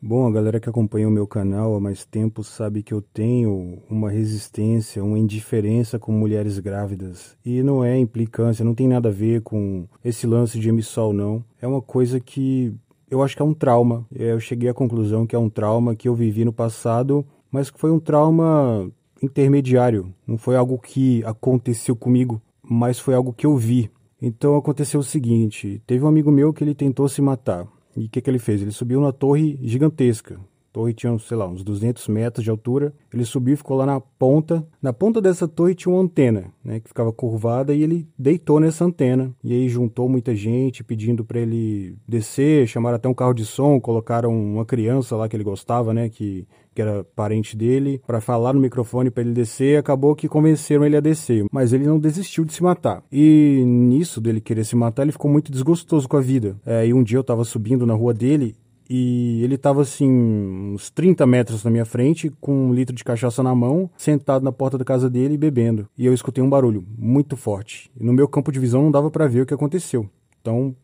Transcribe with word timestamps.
Bom, 0.00 0.28
a 0.28 0.30
galera 0.30 0.60
que 0.60 0.68
acompanha 0.68 1.08
o 1.08 1.10
meu 1.10 1.26
canal 1.26 1.74
há 1.74 1.80
mais 1.80 2.04
tempo 2.04 2.44
sabe 2.44 2.84
que 2.84 2.94
eu 2.94 3.02
tenho 3.02 3.82
uma 3.90 4.08
resistência, 4.08 5.02
uma 5.02 5.18
indiferença 5.18 5.98
com 5.98 6.12
mulheres 6.12 6.60
grávidas. 6.60 7.36
E 7.44 7.64
não 7.64 7.84
é 7.84 7.98
implicância, 7.98 8.64
não 8.64 8.76
tem 8.76 8.86
nada 8.86 9.08
a 9.08 9.12
ver 9.12 9.42
com 9.42 9.88
esse 10.04 10.24
lance 10.24 10.56
de 10.56 10.68
emissol, 10.68 11.12
não. 11.12 11.44
É 11.60 11.66
uma 11.66 11.82
coisa 11.82 12.20
que 12.20 12.72
eu 13.10 13.20
acho 13.24 13.34
que 13.34 13.42
é 13.42 13.44
um 13.44 13.52
trauma. 13.52 14.06
Eu 14.12 14.38
cheguei 14.38 14.68
à 14.68 14.74
conclusão 14.74 15.26
que 15.26 15.34
é 15.34 15.38
um 15.38 15.50
trauma 15.50 15.96
que 15.96 16.08
eu 16.08 16.14
vivi 16.14 16.44
no 16.44 16.52
passado, 16.52 17.26
mas 17.50 17.68
que 17.68 17.80
foi 17.80 17.90
um 17.90 17.98
trauma 17.98 18.88
intermediário. 19.20 20.14
Não 20.24 20.38
foi 20.38 20.54
algo 20.54 20.78
que 20.78 21.24
aconteceu 21.24 21.96
comigo, 21.96 22.40
mas 22.62 23.00
foi 23.00 23.14
algo 23.14 23.32
que 23.32 23.46
eu 23.46 23.56
vi. 23.56 23.90
Então 24.22 24.56
aconteceu 24.56 25.00
o 25.00 25.04
seguinte: 25.04 25.82
teve 25.84 26.04
um 26.04 26.08
amigo 26.08 26.30
meu 26.30 26.52
que 26.52 26.62
ele 26.62 26.72
tentou 26.72 27.08
se 27.08 27.20
matar. 27.20 27.66
E 27.98 28.06
o 28.06 28.08
que, 28.08 28.20
que 28.20 28.30
ele 28.30 28.38
fez? 28.38 28.62
Ele 28.62 28.70
subiu 28.70 29.00
na 29.00 29.12
torre 29.12 29.58
gigantesca. 29.60 30.38
Torre 30.72 30.94
tinha, 30.94 31.18
sei 31.18 31.36
lá, 31.36 31.48
uns 31.48 31.64
200 31.64 32.06
metros 32.06 32.44
de 32.44 32.50
altura. 32.50 32.94
Ele 33.12 33.24
subiu 33.24 33.54
e 33.54 33.56
ficou 33.56 33.76
lá 33.76 33.84
na 33.84 34.00
ponta. 34.00 34.64
Na 34.80 34.92
ponta 34.92 35.20
dessa 35.20 35.48
torre 35.48 35.74
tinha 35.74 35.92
uma 35.92 36.02
antena, 36.02 36.52
né, 36.62 36.78
que 36.78 36.88
ficava 36.88 37.12
curvada 37.12 37.74
e 37.74 37.82
ele 37.82 38.06
deitou 38.16 38.60
nessa 38.60 38.84
antena. 38.84 39.34
E 39.42 39.52
aí 39.52 39.68
juntou 39.68 40.08
muita 40.08 40.36
gente 40.36 40.84
pedindo 40.84 41.24
para 41.24 41.40
ele 41.40 41.96
descer, 42.06 42.68
chamaram 42.68 42.96
até 42.96 43.08
um 43.08 43.14
carro 43.14 43.34
de 43.34 43.44
som, 43.44 43.80
colocaram 43.80 44.30
uma 44.30 44.64
criança 44.64 45.16
lá 45.16 45.28
que 45.28 45.34
ele 45.34 45.42
gostava, 45.42 45.92
né, 45.92 46.08
que 46.08 46.46
que 46.78 46.82
era 46.82 47.02
parente 47.02 47.56
dele, 47.56 48.00
para 48.06 48.20
falar 48.20 48.52
no 48.52 48.60
microfone 48.60 49.10
para 49.10 49.24
ele 49.24 49.32
descer, 49.32 49.76
acabou 49.76 50.14
que 50.14 50.28
convenceram 50.28 50.84
ele 50.84 50.96
a 50.96 51.00
descer, 51.00 51.44
mas 51.50 51.72
ele 51.72 51.84
não 51.84 51.98
desistiu 51.98 52.44
de 52.44 52.52
se 52.52 52.62
matar. 52.62 53.02
E 53.10 53.64
nisso 53.66 54.20
dele 54.20 54.40
querer 54.40 54.62
se 54.62 54.76
matar, 54.76 55.02
ele 55.02 55.10
ficou 55.10 55.28
muito 55.28 55.50
desgostoso 55.50 56.08
com 56.08 56.16
a 56.16 56.20
vida. 56.20 56.56
É, 56.64 56.86
e 56.86 56.94
um 56.94 57.02
dia 57.02 57.18
eu 57.18 57.24
tava 57.24 57.42
subindo 57.42 57.84
na 57.84 57.94
rua 57.94 58.14
dele 58.14 58.54
e 58.88 59.42
ele 59.42 59.58
tava 59.58 59.82
assim, 59.82 60.08
uns 60.08 60.88
30 60.88 61.26
metros 61.26 61.64
na 61.64 61.70
minha 61.72 61.84
frente, 61.84 62.30
com 62.40 62.68
um 62.68 62.72
litro 62.72 62.94
de 62.94 63.02
cachaça 63.02 63.42
na 63.42 63.56
mão, 63.56 63.90
sentado 63.96 64.44
na 64.44 64.52
porta 64.52 64.78
da 64.78 64.84
casa 64.84 65.10
dele 65.10 65.34
e 65.34 65.38
bebendo. 65.38 65.88
E 65.98 66.06
eu 66.06 66.14
escutei 66.14 66.44
um 66.44 66.48
barulho 66.48 66.84
muito 66.96 67.36
forte. 67.36 67.90
E 68.00 68.04
no 68.04 68.12
meu 68.12 68.28
campo 68.28 68.52
de 68.52 68.60
visão 68.60 68.84
não 68.84 68.92
dava 68.92 69.10
para 69.10 69.26
ver 69.26 69.40
o 69.40 69.46
que 69.46 69.54
aconteceu. 69.54 70.08
Então 70.40 70.76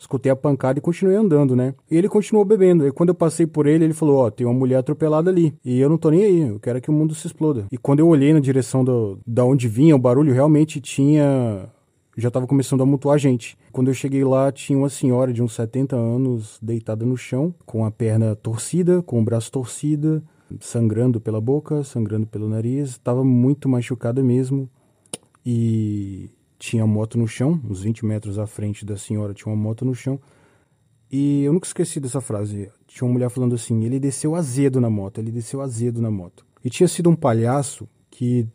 escutei 0.00 0.32
a 0.32 0.36
pancada 0.36 0.78
e 0.78 0.82
continuei 0.82 1.14
andando, 1.14 1.54
né? 1.54 1.74
E 1.90 1.96
ele 1.96 2.08
continuou 2.08 2.44
bebendo. 2.44 2.86
E 2.86 2.90
quando 2.90 3.10
eu 3.10 3.14
passei 3.14 3.46
por 3.46 3.66
ele, 3.66 3.84
ele 3.84 3.92
falou: 3.92 4.16
Ó, 4.16 4.26
oh, 4.26 4.30
tem 4.30 4.46
uma 4.46 4.54
mulher 4.54 4.78
atropelada 4.78 5.30
ali. 5.30 5.54
E 5.62 5.78
eu 5.78 5.88
não 5.88 5.98
tô 5.98 6.10
nem 6.10 6.24
aí, 6.24 6.40
eu 6.40 6.58
quero 6.58 6.80
que 6.80 6.90
o 6.90 6.92
mundo 6.92 7.14
se 7.14 7.26
exploda. 7.26 7.66
E 7.70 7.76
quando 7.76 8.00
eu 8.00 8.08
olhei 8.08 8.32
na 8.32 8.40
direção 8.40 8.82
do, 8.82 9.18
da 9.26 9.44
onde 9.44 9.68
vinha 9.68 9.94
o 9.94 9.98
barulho, 9.98 10.32
realmente 10.32 10.80
tinha. 10.80 11.68
Já 12.16 12.28
estava 12.28 12.46
começando 12.46 12.82
a 12.82 12.86
mutuar 12.86 13.18
gente. 13.18 13.56
Quando 13.70 13.88
eu 13.88 13.94
cheguei 13.94 14.24
lá, 14.24 14.50
tinha 14.50 14.78
uma 14.78 14.88
senhora 14.88 15.32
de 15.32 15.42
uns 15.42 15.54
70 15.54 15.94
anos 15.96 16.58
deitada 16.60 17.04
no 17.06 17.16
chão, 17.16 17.54
com 17.64 17.84
a 17.84 17.90
perna 17.90 18.34
torcida, 18.34 19.00
com 19.00 19.20
o 19.20 19.24
braço 19.24 19.50
torcido, 19.52 20.22
sangrando 20.58 21.20
pela 21.20 21.40
boca, 21.40 21.84
sangrando 21.84 22.26
pelo 22.26 22.48
nariz. 22.48 22.90
Estava 22.90 23.22
muito 23.22 23.68
machucada 23.68 24.22
mesmo. 24.22 24.68
E 25.46 26.28
tinha 26.60 26.86
moto 26.86 27.16
no 27.16 27.26
chão, 27.26 27.58
uns 27.68 27.82
20 27.82 28.04
metros 28.04 28.38
à 28.38 28.46
frente 28.46 28.84
da 28.84 28.94
senhora 28.94 29.32
tinha 29.32 29.50
uma 29.52 29.60
moto 29.60 29.82
no 29.82 29.94
chão. 29.94 30.20
E 31.10 31.42
eu 31.42 31.54
nunca 31.54 31.66
esqueci 31.66 31.98
dessa 31.98 32.20
frase. 32.20 32.70
Tinha 32.86 33.06
uma 33.06 33.14
mulher 33.14 33.30
falando 33.30 33.54
assim: 33.54 33.82
ele 33.82 33.98
desceu 33.98 34.36
azedo 34.36 34.78
na 34.78 34.90
moto, 34.90 35.18
ele 35.18 35.32
desceu 35.32 35.62
azedo 35.62 36.02
na 36.02 36.10
moto. 36.10 36.44
E 36.62 36.68
tinha 36.68 36.86
sido 36.86 37.08
um 37.08 37.16
palhaço 37.16 37.88
que, 38.10 38.46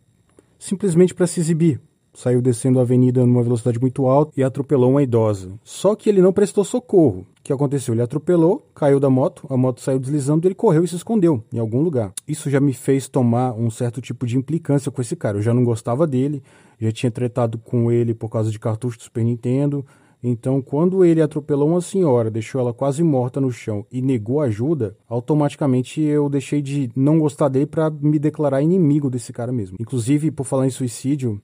simplesmente 0.60 1.16
para 1.16 1.26
se 1.26 1.40
exibir, 1.40 1.82
saiu 2.16 2.42
descendo 2.42 2.80
a 2.80 2.82
avenida 2.82 3.26
numa 3.26 3.44
velocidade 3.44 3.80
muito 3.80 4.08
alta 4.08 4.32
e 4.36 4.44
atropelou 4.44 4.90
uma 4.90 5.04
idosa. 5.04 5.52
Só 5.64 5.96
que 5.96 6.10
ele 6.10 6.22
não 6.22 6.34
prestou 6.34 6.64
socorro. 6.64 7.28
O 7.40 7.44
que 7.44 7.54
aconteceu? 7.54 7.94
Ele 7.94 8.02
atropelou, 8.02 8.68
caiu 8.74 9.00
da 9.00 9.10
moto, 9.10 9.46
a 9.50 9.56
moto 9.56 9.82
saiu 9.82 10.00
deslizando, 10.00 10.48
ele 10.48 10.56
correu 10.56 10.84
e 10.84 10.88
se 10.88 10.96
escondeu 10.96 11.44
em 11.54 11.60
algum 11.60 11.82
lugar. 11.82 12.12
Isso 12.28 12.50
já 12.50 12.60
me 12.60 12.74
fez 12.74 13.08
tomar 13.08 13.54
um 13.54 13.70
certo 13.70 14.02
tipo 14.02 14.26
de 14.26 14.38
implicância 14.38 14.92
com 14.92 15.02
esse 15.02 15.16
cara. 15.16 15.38
Eu 15.38 15.42
já 15.42 15.54
não 15.54 15.64
gostava 15.64 16.08
dele, 16.08 16.42
já 16.80 16.92
tinha 16.92 17.12
tratado 17.12 17.58
com 17.58 17.92
ele 17.92 18.14
por 18.14 18.30
causa 18.30 18.50
de 18.50 18.58
cartucho 18.58 18.98
do 18.98 19.04
Super 19.04 19.24
Nintendo. 19.24 19.86
Então, 20.24 20.60
quando 20.60 21.06
ele 21.06 21.22
atropelou 21.22 21.70
uma 21.70 21.82
senhora, 21.82 22.32
deixou 22.32 22.60
ela 22.60 22.74
quase 22.74 23.04
morta 23.04 23.40
no 23.40 23.52
chão 23.52 23.86
e 23.92 24.02
negou 24.02 24.42
ajuda, 24.42 24.98
automaticamente 25.08 26.02
eu 26.02 26.28
deixei 26.28 26.64
de 26.64 26.90
não 26.96 27.20
gostar 27.20 27.48
dele 27.48 27.68
para 27.68 27.92
me 27.92 28.18
declarar 28.18 28.64
inimigo 28.64 29.08
desse 29.08 29.32
cara 29.32 29.52
mesmo. 29.52 29.78
Inclusive, 29.80 30.32
por 30.32 30.44
falar 30.44 30.66
em 30.66 30.72
suicídio, 30.72 31.40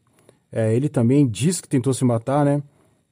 é, 0.52 0.76
ele 0.76 0.90
também 0.90 1.28
disse 1.28 1.62
que 1.62 1.70
tentou 1.70 1.94
se 1.94 2.04
matar, 2.04 2.44
né? 2.44 2.62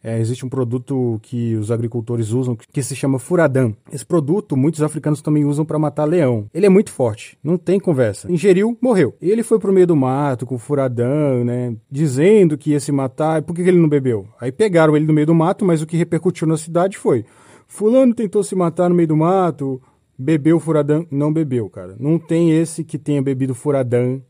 É, 0.01 0.17
existe 0.19 0.45
um 0.45 0.49
produto 0.49 1.19
que 1.21 1.55
os 1.55 1.71
agricultores 1.71 2.31
usam 2.31 2.55
que 2.55 2.81
se 2.81 2.95
chama 2.95 3.19
furadã. 3.19 3.73
Esse 3.91 4.05
produto 4.05 4.55
muitos 4.55 4.81
africanos 4.81 5.21
também 5.21 5.43
usam 5.43 5.65
para 5.65 5.77
matar 5.77 6.05
leão. 6.05 6.49
Ele 6.53 6.65
é 6.65 6.69
muito 6.69 6.89
forte, 6.89 7.37
não 7.43 7.57
tem 7.57 7.79
conversa. 7.79 8.31
Ingeriu, 8.31 8.77
morreu. 8.81 9.13
Ele 9.21 9.43
foi 9.43 9.59
pro 9.59 9.73
meio 9.73 9.87
do 9.87 9.97
mato 9.97 10.45
com 10.45 10.55
o 10.55 10.59
furadã, 10.59 11.43
né? 11.43 11.75
Dizendo 11.91 12.57
que 12.57 12.71
ia 12.71 12.79
se 12.79 12.93
matar. 12.93 13.41
Por 13.41 13.53
que 13.53 13.61
ele 13.61 13.79
não 13.79 13.89
bebeu? 13.89 14.25
Aí 14.39 14.51
pegaram 14.53 14.95
ele 14.95 15.05
no 15.05 15.13
meio 15.13 15.27
do 15.27 15.35
mato, 15.35 15.65
mas 15.65 15.81
o 15.81 15.85
que 15.85 15.97
repercutiu 15.97 16.47
na 16.47 16.55
cidade 16.55 16.97
foi: 16.97 17.25
Fulano 17.67 18.13
tentou 18.13 18.41
se 18.41 18.55
matar 18.55 18.89
no 18.89 18.95
meio 18.95 19.09
do 19.09 19.17
mato, 19.17 19.81
bebeu 20.17 20.61
furadã. 20.61 21.03
Não 21.11 21.33
bebeu, 21.33 21.69
cara. 21.69 21.97
Não 21.99 22.17
tem 22.17 22.51
esse 22.57 22.85
que 22.85 22.97
tenha 22.97 23.21
bebido 23.21 23.53
furadã 23.53 24.21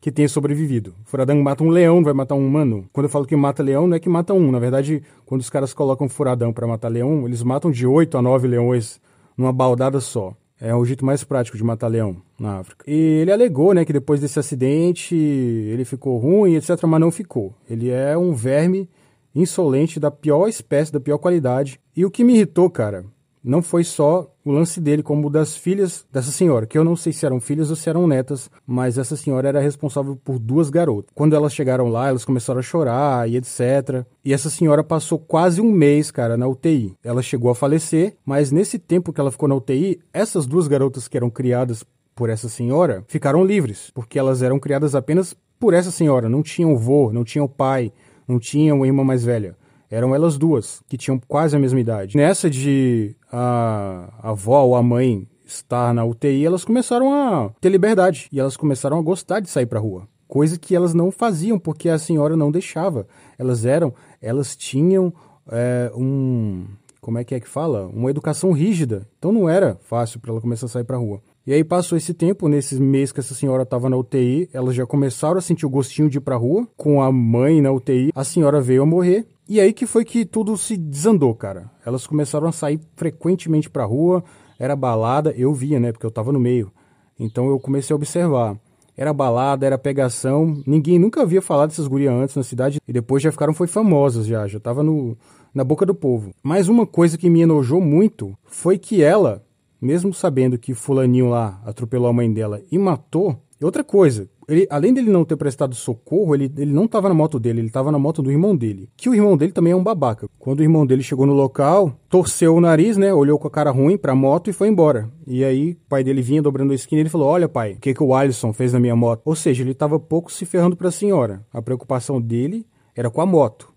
que 0.00 0.12
tenha 0.12 0.28
sobrevivido. 0.28 0.94
Furadão 1.04 1.40
mata 1.42 1.64
um 1.64 1.70
leão, 1.70 2.02
vai 2.02 2.12
matar 2.12 2.34
um 2.34 2.46
humano. 2.46 2.88
Quando 2.92 3.04
eu 3.04 3.10
falo 3.10 3.26
que 3.26 3.34
mata 3.36 3.62
leão, 3.62 3.86
não 3.86 3.96
é 3.96 4.00
que 4.00 4.08
mata 4.08 4.32
um. 4.32 4.50
Na 4.50 4.58
verdade, 4.58 5.02
quando 5.26 5.40
os 5.40 5.50
caras 5.50 5.72
colocam 5.72 6.08
Furadão 6.08 6.52
para 6.52 6.66
matar 6.66 6.88
leão, 6.88 7.26
eles 7.26 7.42
matam 7.42 7.70
de 7.70 7.86
8 7.86 8.16
a 8.16 8.22
9 8.22 8.46
leões 8.46 9.00
numa 9.36 9.52
baldada 9.52 10.00
só. 10.00 10.34
É 10.60 10.74
o 10.74 10.84
jeito 10.84 11.04
mais 11.04 11.22
prático 11.22 11.56
de 11.56 11.62
matar 11.62 11.86
leão 11.86 12.16
na 12.38 12.58
África. 12.58 12.84
E 12.86 13.20
ele 13.20 13.30
alegou, 13.30 13.72
né, 13.72 13.84
que 13.84 13.92
depois 13.92 14.20
desse 14.20 14.38
acidente 14.40 15.14
ele 15.14 15.84
ficou 15.84 16.18
ruim, 16.18 16.56
etc, 16.56 16.82
mas 16.84 17.00
não 17.00 17.12
ficou. 17.12 17.54
Ele 17.70 17.90
é 17.90 18.18
um 18.18 18.34
verme 18.34 18.88
insolente 19.34 20.00
da 20.00 20.10
pior 20.10 20.48
espécie, 20.48 20.92
da 20.92 20.98
pior 20.98 21.18
qualidade. 21.18 21.80
E 21.96 22.04
o 22.04 22.10
que 22.10 22.24
me 22.24 22.34
irritou, 22.34 22.68
cara, 22.68 23.04
não 23.42 23.62
foi 23.62 23.84
só 23.84 24.30
o 24.44 24.50
lance 24.50 24.80
dele, 24.80 25.02
como 25.02 25.28
das 25.28 25.56
filhas 25.56 26.06
dessa 26.12 26.30
senhora, 26.30 26.66
que 26.66 26.76
eu 26.78 26.84
não 26.84 26.96
sei 26.96 27.12
se 27.12 27.26
eram 27.26 27.40
filhas 27.40 27.70
ou 27.70 27.76
se 27.76 27.88
eram 27.88 28.06
netas, 28.06 28.50
mas 28.66 28.98
essa 28.98 29.16
senhora 29.16 29.48
era 29.48 29.60
responsável 29.60 30.16
por 30.16 30.38
duas 30.38 30.70
garotas. 30.70 31.10
Quando 31.14 31.36
elas 31.36 31.52
chegaram 31.52 31.88
lá, 31.88 32.08
elas 32.08 32.24
começaram 32.24 32.60
a 32.60 32.62
chorar 32.62 33.28
e 33.28 33.36
etc. 33.36 34.04
E 34.24 34.32
essa 34.32 34.50
senhora 34.50 34.82
passou 34.82 35.18
quase 35.18 35.60
um 35.60 35.70
mês, 35.70 36.10
cara, 36.10 36.36
na 36.36 36.46
UTI. 36.46 36.94
Ela 37.04 37.22
chegou 37.22 37.50
a 37.50 37.54
falecer, 37.54 38.16
mas 38.24 38.50
nesse 38.50 38.78
tempo 38.78 39.12
que 39.12 39.20
ela 39.20 39.30
ficou 39.30 39.48
na 39.48 39.54
UTI, 39.54 40.00
essas 40.12 40.46
duas 40.46 40.66
garotas 40.66 41.06
que 41.08 41.16
eram 41.16 41.30
criadas 41.30 41.84
por 42.14 42.30
essa 42.30 42.48
senhora 42.48 43.04
ficaram 43.06 43.44
livres, 43.44 43.90
porque 43.94 44.18
elas 44.18 44.42
eram 44.42 44.58
criadas 44.58 44.94
apenas 44.94 45.36
por 45.58 45.74
essa 45.74 45.90
senhora, 45.90 46.28
não 46.28 46.42
tinham 46.42 46.76
vô, 46.76 47.12
não 47.12 47.24
tinham 47.24 47.48
pai, 47.48 47.92
não 48.26 48.38
tinham 48.38 48.84
irmã 48.84 49.04
mais 49.04 49.24
velha. 49.24 49.56
Eram 49.90 50.14
elas 50.14 50.36
duas, 50.36 50.82
que 50.88 50.98
tinham 50.98 51.20
quase 51.26 51.56
a 51.56 51.58
mesma 51.58 51.80
idade. 51.80 52.16
Nessa 52.16 52.50
de 52.50 53.16
a, 53.32 54.12
a 54.22 54.30
avó 54.30 54.62
ou 54.64 54.74
a 54.74 54.82
mãe 54.82 55.26
estar 55.44 55.94
na 55.94 56.04
UTI, 56.04 56.44
elas 56.44 56.64
começaram 56.64 57.12
a 57.12 57.50
ter 57.60 57.70
liberdade 57.70 58.28
e 58.30 58.38
elas 58.38 58.56
começaram 58.56 58.98
a 58.98 59.02
gostar 59.02 59.40
de 59.40 59.48
sair 59.48 59.66
para 59.66 59.80
rua. 59.80 60.06
Coisa 60.26 60.58
que 60.58 60.76
elas 60.76 60.92
não 60.92 61.10
faziam 61.10 61.58
porque 61.58 61.88
a 61.88 61.98
senhora 61.98 62.36
não 62.36 62.50
deixava. 62.50 63.06
Elas 63.38 63.64
eram, 63.64 63.94
elas 64.20 64.54
tinham 64.54 65.12
é, 65.50 65.90
um, 65.96 66.66
como 67.00 67.16
é 67.16 67.24
que 67.24 67.34
é 67.34 67.40
que 67.40 67.48
fala? 67.48 67.86
Uma 67.86 68.10
educação 68.10 68.52
rígida. 68.52 69.08
Então 69.18 69.32
não 69.32 69.48
era 69.48 69.78
fácil 69.84 70.20
para 70.20 70.30
ela 70.30 70.40
começar 70.42 70.66
a 70.66 70.68
sair 70.68 70.84
para 70.84 70.98
rua. 70.98 71.22
E 71.48 71.52
aí 71.54 71.64
passou 71.64 71.96
esse 71.96 72.12
tempo, 72.12 72.46
nesses 72.46 72.78
meses 72.78 73.10
que 73.10 73.20
essa 73.20 73.34
senhora 73.34 73.62
estava 73.62 73.88
na 73.88 73.96
UTI, 73.96 74.50
elas 74.52 74.74
já 74.74 74.84
começaram 74.84 75.38
a 75.38 75.40
sentir 75.40 75.64
o 75.64 75.70
gostinho 75.70 76.10
de 76.10 76.18
ir 76.18 76.20
para 76.20 76.36
rua, 76.36 76.68
com 76.76 77.00
a 77.00 77.10
mãe 77.10 77.62
na 77.62 77.72
UTI. 77.72 78.12
A 78.14 78.22
senhora 78.22 78.60
veio 78.60 78.82
a 78.82 78.86
morrer 78.86 79.26
e 79.48 79.58
aí 79.58 79.72
que 79.72 79.86
foi 79.86 80.04
que 80.04 80.26
tudo 80.26 80.58
se 80.58 80.76
desandou, 80.76 81.34
cara. 81.34 81.70
Elas 81.86 82.06
começaram 82.06 82.46
a 82.46 82.52
sair 82.52 82.78
frequentemente 82.96 83.70
pra 83.70 83.86
rua, 83.86 84.22
era 84.58 84.76
balada, 84.76 85.32
eu 85.38 85.54
via, 85.54 85.80
né, 85.80 85.90
porque 85.90 86.04
eu 86.04 86.10
tava 86.10 86.32
no 86.32 86.38
meio. 86.38 86.70
Então 87.18 87.48
eu 87.48 87.58
comecei 87.58 87.94
a 87.94 87.96
observar. 87.96 88.54
Era 88.94 89.14
balada, 89.14 89.64
era 89.64 89.78
pegação, 89.78 90.62
ninguém 90.66 90.98
nunca 90.98 91.22
havia 91.22 91.40
falado 91.40 91.70
dessas 91.70 91.88
gurias 91.88 92.12
antes 92.12 92.36
na 92.36 92.42
cidade 92.42 92.78
e 92.86 92.92
depois 92.92 93.22
já 93.22 93.32
ficaram 93.32 93.54
foi 93.54 93.68
famosas 93.68 94.26
já, 94.26 94.46
já 94.46 94.60
tava 94.60 94.82
no, 94.82 95.16
na 95.54 95.64
boca 95.64 95.86
do 95.86 95.94
povo. 95.94 96.30
Mas 96.42 96.68
uma 96.68 96.86
coisa 96.86 97.16
que 97.16 97.30
me 97.30 97.40
enojou 97.40 97.80
muito 97.80 98.36
foi 98.44 98.76
que 98.76 99.02
ela, 99.02 99.42
mesmo 99.80 100.12
sabendo 100.12 100.58
que 100.58 100.74
fulaninho 100.74 101.28
lá 101.28 101.60
atropelou 101.64 102.08
a 102.08 102.12
mãe 102.12 102.32
dela 102.32 102.62
e 102.70 102.78
matou, 102.78 103.36
e 103.60 103.64
outra 103.64 103.82
coisa, 103.82 104.28
ele, 104.48 104.68
além 104.70 104.94
dele 104.94 105.10
não 105.10 105.24
ter 105.24 105.36
prestado 105.36 105.74
socorro, 105.74 106.32
ele, 106.32 106.50
ele 106.56 106.72
não 106.72 106.84
estava 106.84 107.08
na 107.08 107.14
moto 107.14 107.40
dele, 107.40 107.60
ele 107.60 107.66
estava 107.66 107.90
na 107.90 107.98
moto 107.98 108.22
do 108.22 108.30
irmão 108.30 108.56
dele. 108.56 108.88
Que 108.96 109.08
o 109.08 109.14
irmão 109.14 109.36
dele 109.36 109.50
também 109.50 109.72
é 109.72 109.76
um 109.76 109.82
babaca. 109.82 110.28
Quando 110.38 110.60
o 110.60 110.62
irmão 110.62 110.86
dele 110.86 111.02
chegou 111.02 111.26
no 111.26 111.32
local, 111.32 111.92
torceu 112.08 112.54
o 112.54 112.60
nariz, 112.60 112.96
né? 112.96 113.12
Olhou 113.12 113.36
com 113.36 113.48
a 113.48 113.50
cara 113.50 113.72
ruim 113.72 113.98
pra 113.98 114.14
moto 114.14 114.48
e 114.48 114.52
foi 114.52 114.68
embora. 114.68 115.10
E 115.26 115.44
aí, 115.44 115.72
o 115.72 115.88
pai 115.88 116.04
dele 116.04 116.22
vinha 116.22 116.40
dobrando 116.40 116.70
a 116.70 116.74
esquina 116.76 117.00
e 117.00 117.02
ele 117.02 117.10
falou: 117.10 117.26
Olha, 117.26 117.48
pai, 117.48 117.72
o 117.72 117.80
que, 117.80 117.92
que 117.92 118.02
o 118.02 118.14
Alisson 118.14 118.52
fez 118.52 118.72
na 118.72 118.78
minha 118.78 118.94
moto? 118.94 119.22
Ou 119.24 119.34
seja, 119.34 119.62
ele 119.64 119.72
estava 119.72 119.98
pouco 119.98 120.32
se 120.32 120.46
ferrando 120.46 120.76
pra 120.76 120.92
senhora. 120.92 121.44
A 121.52 121.60
preocupação 121.60 122.20
dele 122.20 122.64
era 122.94 123.10
com 123.10 123.20
a 123.20 123.26
moto, 123.26 123.72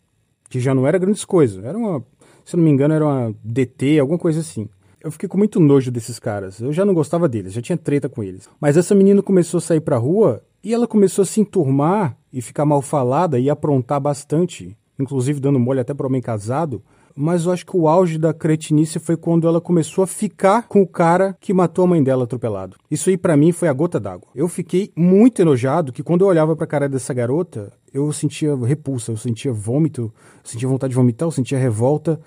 que 0.48 0.60
já 0.60 0.76
não 0.76 0.86
era 0.86 1.00
grandes 1.00 1.26
coisas. 1.26 1.64
Era 1.66 1.78
uma, 1.78 2.06
se 2.46 2.56
não 2.56 2.64
me 2.64 2.70
engano, 2.70 2.94
era 2.94 3.04
uma 3.04 3.36
DT, 3.44 4.00
alguma 4.00 4.20
coisa 4.20 4.40
assim. 4.40 4.70
Eu 5.04 5.12
fiquei 5.12 5.28
com 5.28 5.38
muito 5.38 5.60
nojo 5.60 5.92
desses 5.92 6.20
caras. 6.20 6.60
Eu 6.62 6.72
já 6.72 6.86
não 6.86 6.94
gostava 6.94 7.28
deles, 7.28 7.54
já 7.54 7.62
tinha 7.62 7.78
treta 7.78 8.08
com 8.08 8.24
eles. 8.24 8.48
Mas 8.60 8.78
essa 8.78 8.94
menina 8.94 9.22
começou 9.22 9.58
a 9.58 9.62
sair 9.62 9.82
pra 9.82 9.98
rua 9.98 10.44
e 10.64 10.74
ela 10.74 10.88
começou 10.88 11.24
a 11.24 11.26
se 11.26 11.42
enturmar 11.42 12.16
e 12.32 12.42
ficar 12.42 12.66
mal 12.66 12.82
falada 12.82 13.40
e 13.40 13.50
aprontar 13.50 14.00
bastante, 14.00 14.78
inclusive 15.00 15.40
dando 15.40 15.60
mole 15.60 15.80
até 15.80 15.94
para 15.94 16.06
homem 16.06 16.22
casado. 16.22 16.84
Mas 17.16 17.46
eu 17.46 17.52
acho 17.52 17.66
que 17.66 17.76
o 17.76 17.88
auge 17.88 18.18
da 18.18 18.34
cretinice 18.34 18.98
foi 18.98 19.18
quando 19.18 19.48
ela 19.48 19.60
começou 19.60 20.04
a 20.04 20.08
ficar 20.08 20.68
com 20.68 20.82
o 20.82 20.88
cara 20.88 21.36
que 21.42 21.54
matou 21.54 21.84
a 21.84 21.88
mãe 21.88 22.02
dela 22.02 22.24
atropelado. 22.24 22.78
Isso 22.90 23.10
aí 23.10 23.18
para 23.18 23.36
mim 23.36 23.52
foi 23.52 23.68
a 23.68 23.74
gota 23.74 24.00
d'água. 24.00 24.30
Eu 24.34 24.48
fiquei 24.48 24.92
muito 24.96 25.42
enojado 25.42 25.92
que 25.92 26.04
quando 26.04 26.22
eu 26.22 26.28
olhava 26.28 26.56
pra 26.56 26.68
cara 26.68 26.88
dessa 26.88 27.14
garota, 27.14 27.74
eu 27.94 28.14
sentia 28.14 28.56
repulsa, 28.56 29.12
eu 29.12 29.18
sentia 29.18 29.52
vômito, 29.52 30.04
eu 30.04 30.50
sentia 30.50 30.70
vontade 30.70 30.92
de 30.92 30.96
vomitar, 30.96 31.28
eu 31.28 31.32
sentia 31.32 31.58
revolta 31.58 32.20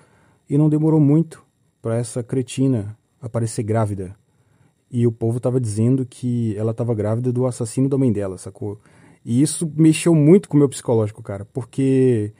e 0.47 0.57
não 0.57 0.69
demorou 0.69 0.99
muito 0.99 1.44
para 1.85 1.97
essa 1.97 2.23
cretina 2.23 2.97
aparecer 3.21 3.61
grávida. 3.61 4.15
E 4.89 5.05
o 5.05 5.11
povo 5.11 5.39
tava 5.39 5.59
dizendo 5.59 6.03
que 6.03 6.57
ela 6.57 6.73
tava 6.73 6.95
grávida 6.95 7.31
do 7.31 7.45
assassino 7.45 7.87
da 7.87 7.95
mãe 7.95 8.11
dela, 8.11 8.39
sacou? 8.39 8.79
E 9.23 9.39
isso 9.39 9.71
mexeu 9.77 10.15
muito 10.15 10.49
com 10.49 10.57
o 10.57 10.59
meu 10.59 10.67
psicológico, 10.67 11.21
cara, 11.21 11.45
porque 11.45 12.33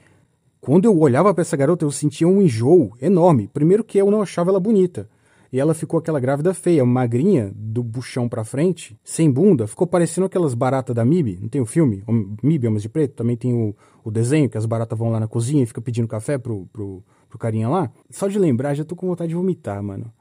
quando 0.60 0.86
eu 0.86 0.98
olhava 0.98 1.32
para 1.32 1.42
essa 1.42 1.56
garota 1.56 1.84
eu 1.84 1.92
sentia 1.92 2.26
um 2.26 2.42
enjoo 2.42 2.96
enorme. 3.00 3.46
Primeiro 3.46 3.84
que 3.84 3.98
eu 3.98 4.10
não 4.10 4.20
achava 4.20 4.50
ela 4.50 4.58
bonita. 4.58 5.08
E 5.52 5.60
ela 5.60 5.74
ficou 5.74 5.98
aquela 5.98 6.18
grávida 6.18 6.52
feia, 6.52 6.84
magrinha, 6.84 7.52
do 7.54 7.82
buchão 7.82 8.28
pra 8.28 8.44
frente, 8.44 8.98
sem 9.04 9.30
bunda, 9.30 9.66
ficou 9.66 9.86
parecendo 9.86 10.26
aquelas 10.26 10.54
baratas 10.54 10.94
da 10.94 11.04
MIB, 11.04 11.38
não 11.40 11.48
tem 11.48 11.60
o 11.60 11.66
filme? 11.66 12.02
MIB, 12.42 12.66
Homens 12.66 12.82
de 12.82 12.88
Preto, 12.88 13.14
também 13.14 13.36
tem 13.36 13.54
o, 13.54 13.74
o 14.04 14.10
desenho, 14.10 14.48
que 14.48 14.58
as 14.58 14.66
baratas 14.66 14.98
vão 14.98 15.10
lá 15.10 15.20
na 15.20 15.28
cozinha 15.28 15.62
e 15.62 15.66
ficam 15.66 15.82
pedindo 15.82 16.08
café 16.08 16.38
pro, 16.38 16.66
pro, 16.72 17.02
pro 17.28 17.38
carinha 17.38 17.68
lá. 17.68 17.90
Só 18.10 18.28
de 18.28 18.38
lembrar, 18.38 18.74
já 18.74 18.84
tô 18.84 18.96
com 18.96 19.06
vontade 19.06 19.28
de 19.28 19.34
vomitar, 19.34 19.82
mano. 19.82 20.12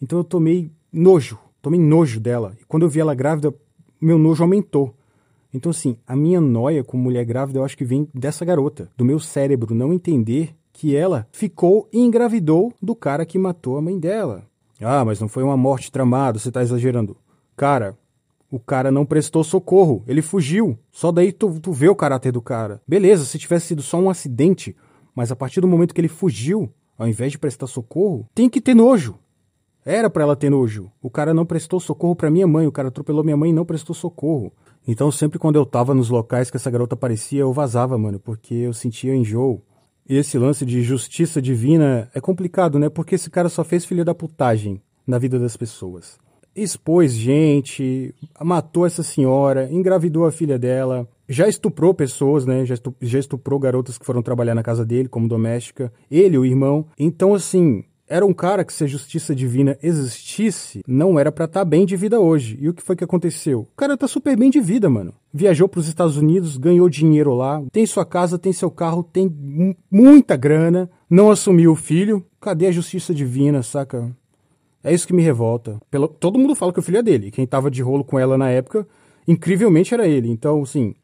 Então 0.00 0.18
eu 0.18 0.24
tomei 0.24 0.70
nojo, 0.92 1.38
tomei 1.60 1.80
nojo 1.80 2.18
dela. 2.18 2.56
E 2.60 2.64
quando 2.64 2.84
eu 2.84 2.88
vi 2.88 3.00
ela 3.00 3.14
grávida, 3.14 3.54
meu 4.00 4.18
nojo 4.18 4.42
aumentou. 4.42 4.94
Então, 5.54 5.70
assim, 5.70 5.96
a 6.06 6.16
minha 6.16 6.40
noia 6.40 6.82
com 6.82 6.96
mulher 6.96 7.24
grávida 7.24 7.58
eu 7.58 7.64
acho 7.64 7.76
que 7.76 7.84
vem 7.84 8.08
dessa 8.14 8.44
garota, 8.44 8.90
do 8.96 9.04
meu 9.04 9.20
cérebro 9.20 9.74
não 9.74 9.92
entender 9.92 10.54
que 10.72 10.96
ela 10.96 11.28
ficou 11.30 11.88
e 11.92 12.00
engravidou 12.00 12.72
do 12.80 12.96
cara 12.96 13.26
que 13.26 13.38
matou 13.38 13.76
a 13.76 13.82
mãe 13.82 13.98
dela. 13.98 14.46
Ah, 14.82 15.04
mas 15.04 15.20
não 15.20 15.28
foi 15.28 15.42
uma 15.42 15.56
morte 15.56 15.90
tramada, 15.90 16.38
você 16.38 16.50
tá 16.50 16.62
exagerando. 16.62 17.16
Cara, 17.56 17.96
o 18.50 18.58
cara 18.58 18.90
não 18.90 19.06
prestou 19.06 19.42
socorro, 19.42 20.02
ele 20.06 20.20
fugiu. 20.20 20.78
Só 20.90 21.10
daí 21.10 21.32
tu, 21.32 21.58
tu 21.60 21.72
vê 21.72 21.88
o 21.88 21.96
caráter 21.96 22.32
do 22.32 22.42
cara. 22.42 22.82
Beleza, 22.86 23.24
se 23.24 23.38
tivesse 23.38 23.68
sido 23.68 23.82
só 23.82 23.98
um 23.98 24.10
acidente, 24.10 24.76
mas 25.14 25.32
a 25.32 25.36
partir 25.36 25.60
do 25.60 25.68
momento 25.68 25.94
que 25.94 26.00
ele 26.00 26.08
fugiu, 26.08 26.70
ao 26.98 27.08
invés 27.08 27.32
de 27.32 27.38
prestar 27.38 27.66
socorro, 27.66 28.28
tem 28.34 28.50
que 28.50 28.60
ter 28.60 28.74
nojo. 28.74 29.18
Era 29.84 30.08
para 30.08 30.22
ela 30.22 30.36
ter 30.36 30.50
nojo. 30.50 30.90
O 31.02 31.10
cara 31.10 31.34
não 31.34 31.44
prestou 31.44 31.80
socorro 31.80 32.14
para 32.14 32.30
minha 32.30 32.46
mãe, 32.46 32.66
o 32.66 32.72
cara 32.72 32.88
atropelou 32.88 33.24
minha 33.24 33.36
mãe 33.36 33.50
e 33.50 33.54
não 33.54 33.64
prestou 33.64 33.94
socorro. 33.94 34.52
Então 34.86 35.10
sempre 35.10 35.38
quando 35.38 35.56
eu 35.56 35.66
tava 35.66 35.94
nos 35.94 36.08
locais 36.08 36.50
que 36.50 36.56
essa 36.56 36.70
garota 36.70 36.94
aparecia, 36.94 37.40
eu 37.40 37.52
vazava, 37.52 37.96
mano, 37.96 38.20
porque 38.20 38.54
eu 38.54 38.72
sentia 38.72 39.14
enjoo. 39.14 39.62
Esse 40.08 40.36
lance 40.36 40.66
de 40.66 40.82
justiça 40.82 41.40
divina 41.40 42.10
é 42.14 42.20
complicado, 42.20 42.78
né? 42.78 42.88
Porque 42.88 43.14
esse 43.14 43.30
cara 43.30 43.48
só 43.48 43.62
fez 43.62 43.84
filha 43.84 44.04
da 44.04 44.14
putagem 44.14 44.80
na 45.06 45.18
vida 45.18 45.38
das 45.38 45.56
pessoas. 45.56 46.18
Expôs 46.54 47.12
gente, 47.12 48.14
matou 48.40 48.84
essa 48.84 49.02
senhora, 49.02 49.68
engravidou 49.70 50.26
a 50.26 50.32
filha 50.32 50.58
dela, 50.58 51.08
já 51.28 51.48
estuprou 51.48 51.94
pessoas, 51.94 52.44
né? 52.44 52.64
Já 52.66 52.74
estuprou, 52.74 53.08
já 53.08 53.18
estuprou 53.18 53.58
garotas 53.58 53.96
que 53.96 54.04
foram 54.04 54.22
trabalhar 54.22 54.54
na 54.54 54.62
casa 54.62 54.84
dele 54.84 55.08
como 55.08 55.28
doméstica. 55.28 55.92
Ele, 56.10 56.36
o 56.36 56.44
irmão. 56.44 56.84
Então, 56.98 57.32
assim, 57.34 57.84
era 58.06 58.26
um 58.26 58.34
cara 58.34 58.64
que 58.64 58.72
se 58.72 58.84
a 58.84 58.86
justiça 58.86 59.34
divina 59.34 59.78
existisse, 59.82 60.82
não 60.86 61.18
era 61.18 61.32
para 61.32 61.46
estar 61.46 61.60
tá 61.60 61.64
bem 61.64 61.86
de 61.86 61.96
vida 61.96 62.20
hoje. 62.20 62.58
E 62.60 62.68
o 62.68 62.74
que 62.74 62.82
foi 62.82 62.96
que 62.96 63.04
aconteceu? 63.04 63.60
O 63.60 63.76
cara 63.76 63.96
tá 63.96 64.06
super 64.06 64.36
bem 64.36 64.50
de 64.50 64.60
vida, 64.60 64.90
mano. 64.90 65.14
Viajou 65.32 65.66
para 65.68 65.80
os 65.80 65.88
Estados 65.88 66.16
Unidos, 66.16 66.56
ganhou 66.56 66.88
dinheiro 66.88 67.34
lá, 67.34 67.62
tem 67.72 67.86
sua 67.86 68.04
casa, 68.04 68.38
tem 68.38 68.52
seu 68.52 68.70
carro, 68.70 69.02
tem 69.02 69.34
muita 69.90 70.36
grana, 70.36 70.90
não 71.08 71.30
assumiu 71.30 71.72
o 71.72 71.76
filho. 71.76 72.24
Cadê 72.40 72.66
a 72.66 72.72
justiça 72.72 73.14
divina, 73.14 73.62
saca? 73.62 74.14
É 74.84 74.92
isso 74.92 75.06
que 75.06 75.14
me 75.14 75.22
revolta. 75.22 75.80
Pelo... 75.90 76.08
Todo 76.08 76.38
mundo 76.38 76.54
fala 76.54 76.72
que 76.72 76.78
o 76.78 76.82
filho 76.82 76.98
é 76.98 77.02
dele. 77.02 77.30
Quem 77.30 77.46
tava 77.46 77.70
de 77.70 77.80
rolo 77.80 78.04
com 78.04 78.18
ela 78.18 78.36
na 78.36 78.50
época, 78.50 78.86
incrivelmente 79.26 79.94
era 79.94 80.06
ele. 80.06 80.28
Então, 80.28 80.62
assim, 80.62 80.94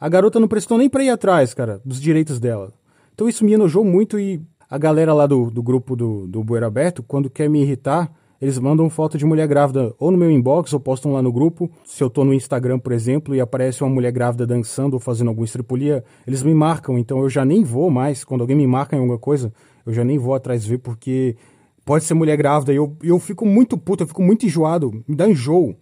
a 0.00 0.08
garota 0.08 0.40
não 0.40 0.48
prestou 0.48 0.78
nem 0.78 0.88
pra 0.88 1.04
ir 1.04 1.10
atrás, 1.10 1.52
cara, 1.52 1.80
dos 1.84 2.00
direitos 2.00 2.40
dela. 2.40 2.72
Então 3.14 3.28
isso 3.28 3.44
me 3.44 3.52
enojou 3.52 3.84
muito 3.84 4.18
e 4.18 4.40
a 4.70 4.78
galera 4.78 5.12
lá 5.12 5.26
do, 5.26 5.50
do 5.50 5.62
grupo 5.62 5.96
do, 5.96 6.26
do 6.26 6.44
Bueiro 6.44 6.66
Aberto, 6.66 7.02
quando 7.02 7.28
quer 7.28 7.48
me 7.48 7.62
irritar, 7.62 8.12
eles 8.40 8.58
mandam 8.58 8.88
foto 8.88 9.18
de 9.18 9.24
mulher 9.24 9.48
grávida 9.48 9.92
ou 9.98 10.10
no 10.12 10.16
meu 10.16 10.30
inbox 10.30 10.72
ou 10.72 10.78
postam 10.78 11.12
lá 11.12 11.20
no 11.20 11.32
grupo. 11.32 11.68
Se 11.84 12.02
eu 12.02 12.08
tô 12.08 12.24
no 12.24 12.32
Instagram, 12.32 12.78
por 12.78 12.92
exemplo, 12.92 13.34
e 13.34 13.40
aparece 13.40 13.82
uma 13.82 13.90
mulher 13.90 14.12
grávida 14.12 14.46
dançando 14.46 14.94
ou 14.94 15.00
fazendo 15.00 15.28
alguma 15.28 15.44
estripulia, 15.44 16.04
eles 16.26 16.42
me 16.42 16.54
marcam. 16.54 16.96
Então 16.98 17.18
eu 17.20 17.28
já 17.28 17.44
nem 17.44 17.64
vou 17.64 17.90
mais. 17.90 18.22
Quando 18.22 18.42
alguém 18.42 18.56
me 18.56 18.66
marca 18.66 18.94
em 18.94 19.00
alguma 19.00 19.18
coisa, 19.18 19.52
eu 19.84 19.92
já 19.92 20.04
nem 20.04 20.18
vou 20.18 20.34
atrás 20.34 20.64
ver 20.64 20.78
porque 20.78 21.36
pode 21.84 22.04
ser 22.04 22.14
mulher 22.14 22.36
grávida. 22.36 22.72
E 22.72 22.76
eu, 22.76 22.96
eu 23.02 23.18
fico 23.18 23.44
muito 23.44 23.76
puto, 23.76 24.04
eu 24.04 24.06
fico 24.06 24.22
muito 24.22 24.46
enjoado, 24.46 25.02
me 25.06 25.16
dá 25.16 25.28
enjoo. 25.28 25.74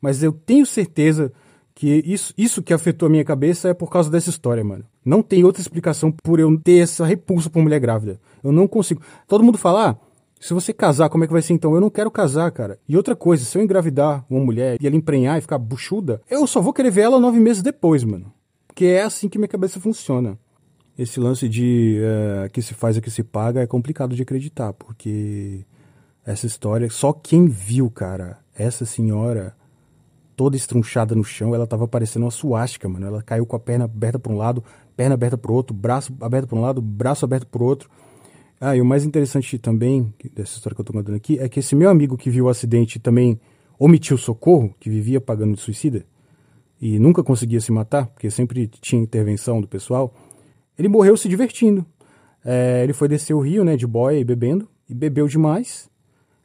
Mas 0.00 0.22
eu 0.22 0.32
tenho 0.32 0.64
certeza 0.64 1.30
que 1.74 2.02
isso, 2.06 2.32
isso 2.38 2.62
que 2.62 2.72
afetou 2.72 3.06
a 3.06 3.10
minha 3.10 3.24
cabeça 3.24 3.68
é 3.68 3.74
por 3.74 3.90
causa 3.90 4.10
dessa 4.10 4.30
história, 4.30 4.64
mano. 4.64 4.84
Não 5.04 5.22
tem 5.22 5.44
outra 5.44 5.60
explicação 5.60 6.10
por 6.10 6.40
eu 6.40 6.58
ter 6.58 6.78
essa 6.78 7.04
repulsa 7.04 7.50
por 7.50 7.62
mulher 7.62 7.80
grávida. 7.80 8.18
Eu 8.42 8.50
não 8.50 8.66
consigo. 8.66 9.02
Todo 9.26 9.44
mundo 9.44 9.58
fala, 9.58 9.90
ah, 9.90 9.96
se 10.40 10.54
você 10.54 10.72
casar, 10.72 11.08
como 11.08 11.24
é 11.24 11.26
que 11.26 11.32
vai 11.32 11.42
ser 11.42 11.52
então? 11.52 11.74
Eu 11.74 11.80
não 11.80 11.90
quero 11.90 12.10
casar, 12.10 12.50
cara. 12.52 12.78
E 12.88 12.96
outra 12.96 13.16
coisa, 13.16 13.44
se 13.44 13.58
eu 13.58 13.62
engravidar 13.62 14.24
uma 14.30 14.44
mulher 14.44 14.78
e 14.80 14.86
ela 14.86 14.96
emprenhar 14.96 15.38
e 15.38 15.40
ficar 15.40 15.58
buchuda, 15.58 16.20
eu 16.30 16.46
só 16.46 16.60
vou 16.60 16.72
querer 16.72 16.90
ver 16.90 17.02
ela 17.02 17.18
nove 17.18 17.40
meses 17.40 17.62
depois, 17.62 18.04
mano. 18.04 18.32
Porque 18.66 18.84
é 18.84 19.02
assim 19.02 19.28
que 19.28 19.38
minha 19.38 19.48
cabeça 19.48 19.80
funciona. 19.80 20.38
Esse 20.96 21.18
lance 21.20 21.48
de 21.48 22.00
uh, 22.00 22.50
que 22.50 22.62
se 22.62 22.74
faz 22.74 22.96
e 22.96 23.00
que 23.00 23.10
se 23.10 23.22
paga 23.22 23.60
é 23.60 23.66
complicado 23.66 24.14
de 24.14 24.22
acreditar, 24.22 24.72
porque 24.72 25.64
essa 26.24 26.46
história, 26.46 26.88
só 26.90 27.12
quem 27.12 27.46
viu, 27.46 27.90
cara, 27.90 28.38
essa 28.54 28.84
senhora 28.84 29.54
toda 30.38 30.56
estrunchada 30.56 31.16
no 31.16 31.24
chão, 31.24 31.52
ela 31.52 31.66
tava 31.66 31.88
parecendo 31.88 32.24
uma 32.24 32.30
suástica, 32.30 32.88
mano. 32.88 33.04
Ela 33.04 33.22
caiu 33.22 33.44
com 33.44 33.56
a 33.56 33.58
perna 33.58 33.86
aberta 33.86 34.20
para 34.20 34.32
um 34.32 34.36
lado, 34.36 34.62
perna 34.96 35.14
aberta 35.14 35.36
para 35.36 35.50
o 35.50 35.54
outro, 35.54 35.74
braço 35.74 36.14
aberto 36.20 36.46
para 36.46 36.58
um 36.58 36.60
lado, 36.60 36.80
braço 36.80 37.24
aberto 37.24 37.46
para 37.48 37.60
o 37.60 37.66
outro. 37.66 37.90
Ah, 38.60 38.76
e 38.76 38.80
o 38.80 38.84
mais 38.84 39.04
interessante 39.04 39.56
também 39.58 40.12
dessa 40.34 40.56
história 40.56 40.74
que 40.74 40.80
eu 40.80 40.84
tô 40.84 40.92
contando 40.92 41.14
aqui 41.14 41.38
é 41.38 41.48
que 41.48 41.60
esse 41.60 41.76
meu 41.76 41.88
amigo 41.88 42.16
que 42.16 42.28
viu 42.28 42.46
o 42.46 42.48
acidente 42.48 42.98
também 42.98 43.40
omitiu 43.78 44.18
socorro, 44.18 44.74
que 44.80 44.90
vivia 44.90 45.20
pagando 45.20 45.54
de 45.54 45.60
suicida 45.60 46.04
e 46.80 46.98
nunca 46.98 47.22
conseguia 47.22 47.60
se 47.60 47.72
matar, 47.72 48.06
porque 48.06 48.30
sempre 48.30 48.66
tinha 48.66 49.00
intervenção 49.02 49.60
do 49.60 49.68
pessoal. 49.68 50.14
Ele 50.78 50.88
morreu 50.88 51.16
se 51.16 51.28
divertindo. 51.28 51.84
É, 52.44 52.82
ele 52.82 52.92
foi 52.92 53.08
descer 53.08 53.34
o 53.34 53.40
rio, 53.40 53.64
né, 53.64 53.76
de 53.76 53.86
boia 53.86 54.18
e 54.18 54.24
bebendo, 54.24 54.68
e 54.88 54.94
bebeu 54.94 55.26
demais. 55.26 55.90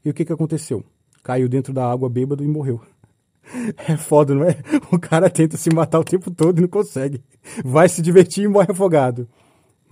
E 0.03 0.09
o 0.09 0.13
que 0.13 0.25
que 0.25 0.33
aconteceu? 0.33 0.83
Caiu 1.23 1.47
dentro 1.47 1.71
da 1.71 1.89
água 1.89 2.09
bêbado 2.09 2.43
e 2.43 2.47
morreu. 2.47 2.81
É 3.87 3.97
foda, 3.97 4.33
não 4.33 4.45
é? 4.45 4.57
O 4.89 4.97
cara 4.97 5.29
tenta 5.29 5.57
se 5.57 5.69
matar 5.69 5.99
o 5.99 6.03
tempo 6.03 6.31
todo 6.31 6.57
e 6.57 6.61
não 6.61 6.67
consegue. 6.67 7.21
Vai 7.63 7.89
se 7.89 8.01
divertir 8.01 8.45
e 8.45 8.47
morre 8.47 8.71
afogado. 8.71 9.27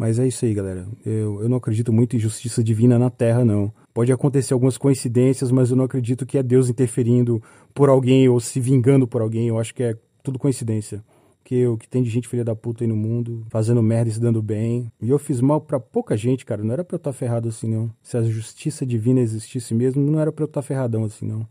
Mas 0.02 0.18
é 0.18 0.28
isso 0.28 0.44
aí, 0.46 0.52
galera. 0.52 0.88
Eu, 1.06 1.44
eu 1.44 1.48
não 1.48 1.58
acredito 1.58 1.94
muito 1.94 2.16
em 2.16 2.20
justiça 2.20 2.64
divina 2.64 2.98
na 2.98 3.12
Terra, 3.12 3.46
não. 3.46 3.72
Pode 3.94 4.12
acontecer 4.12 4.52
algumas 4.52 4.76
coincidências, 4.76 5.52
mas 5.52 5.70
eu 5.70 5.76
não 5.78 5.86
acredito 5.86 6.26
que 6.26 6.40
é 6.40 6.42
Deus 6.42 6.70
interferindo 6.70 7.40
por 7.72 7.88
alguém 7.88 8.28
ou 8.28 8.40
se 8.40 8.60
vingando 8.60 9.08
por 9.08 9.22
alguém. 9.22 9.50
Eu 9.50 9.60
acho 9.60 9.76
que 9.76 9.84
é 9.84 9.96
tudo 10.24 10.40
coincidência. 10.40 11.04
Que 11.44 11.68
o 11.68 11.78
que 11.78 11.88
tem 11.88 12.02
de 12.02 12.10
gente 12.10 12.28
filha 12.28 12.44
da 12.44 12.56
puta 12.56 12.84
aí 12.84 12.88
no 12.88 12.96
mundo, 12.96 13.46
fazendo 13.52 13.80
merda 13.84 14.10
e 14.10 14.14
se 14.14 14.20
dando 14.20 14.42
bem. 14.42 14.92
E 15.00 15.08
eu 15.08 15.20
fiz 15.20 15.40
mal 15.40 15.62
para 15.62 15.80
pouca 15.80 16.18
gente, 16.18 16.48
cara. 16.48 16.64
Não 16.64 16.74
era 16.74 16.84
pra 16.84 16.96
eu 16.96 16.98
estar 16.98 17.12
tá 17.12 17.16
ferrado 17.16 17.48
assim, 17.48 17.70
não. 17.70 17.92
Se 18.02 18.18
a 18.18 18.24
justiça 18.24 18.84
divina 18.84 19.20
existisse 19.20 19.72
mesmo, 19.76 20.02
não 20.02 20.20
era 20.20 20.32
pra 20.32 20.46
eu 20.46 20.48
estar 20.48 20.64
tá 20.64 20.68
ferradão 20.68 21.04
assim, 21.04 21.28
não. 21.28 21.46